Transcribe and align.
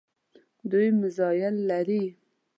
دوی 0.69 0.87
میزایل 0.99 1.55
لري. 1.69 2.03